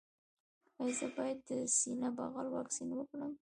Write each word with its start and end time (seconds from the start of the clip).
ایا 0.79 0.93
زه 0.99 1.07
باید 1.15 1.39
د 1.49 1.51
سینه 1.77 2.09
بغل 2.17 2.47
واکسین 2.51 2.89
وکړم؟ 2.93 3.31